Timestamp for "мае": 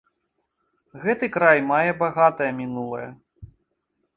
1.73-1.91